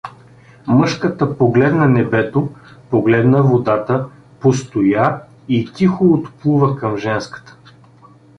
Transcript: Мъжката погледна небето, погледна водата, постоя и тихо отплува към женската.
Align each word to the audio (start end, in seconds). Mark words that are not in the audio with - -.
Мъжката 0.67 1.37
погледна 1.37 1.87
небето, 1.89 2.49
погледна 2.89 3.43
водата, 3.43 4.07
постоя 4.39 5.21
и 5.47 5.71
тихо 5.73 6.13
отплува 6.13 6.75
към 6.77 6.97
женската. 6.97 7.55